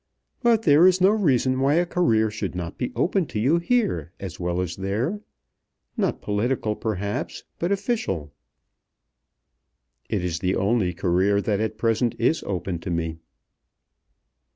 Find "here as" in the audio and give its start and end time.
3.59-4.39